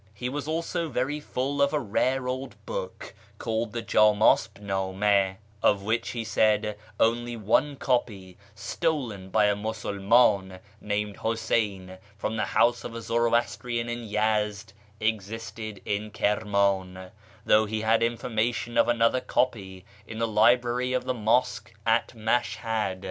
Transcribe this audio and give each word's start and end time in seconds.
He 0.15 0.29
was 0.29 0.47
also 0.47 0.89
very 0.89 1.19
full 1.19 1.61
of 1.61 1.73
a 1.73 1.79
rare 1.79 2.27
old 2.27 2.55
book 2.65 3.13
called 3.37 3.71
the 3.71 3.83
Jdmdsjj 3.83 4.49
ndma, 4.63 5.35
of 5.61 5.83
which 5.83 6.09
he 6.09 6.23
said 6.23 6.75
only 6.99 7.37
one 7.37 7.75
copy, 7.75 8.35
stolen 8.55 9.29
by 9.29 9.45
a 9.45 9.55
Musulman 9.55 10.59
named 10.81 11.17
Huseyn 11.17 11.99
from 12.17 12.35
the 12.35 12.45
house 12.45 12.83
of 12.83 12.95
a 12.95 13.01
Zoroastrian 13.03 13.89
in 13.89 14.07
Yezd, 14.09 14.73
existed 14.99 15.83
in 15.85 16.09
Kirman, 16.09 17.11
though 17.45 17.67
he 17.67 17.81
had 17.81 18.01
information 18.01 18.79
of 18.79 18.87
another 18.87 19.21
copy 19.21 19.85
in 20.07 20.17
the 20.17 20.27
library 20.27 20.93
of 20.93 21.03
the 21.05 21.13
Mosque 21.13 21.75
at 21.85 22.15
Mashhad. 22.15 22.99